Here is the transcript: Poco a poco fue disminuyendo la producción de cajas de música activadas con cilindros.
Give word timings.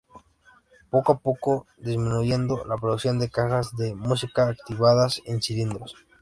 Poco 0.89 1.11
a 1.13 1.19
poco 1.19 1.67
fue 1.75 1.85
disminuyendo 1.85 2.65
la 2.65 2.75
producción 2.75 3.19
de 3.19 3.29
cajas 3.29 3.75
de 3.77 3.93
música 3.93 4.47
activadas 4.47 5.21
con 5.27 5.39
cilindros. 5.43 5.95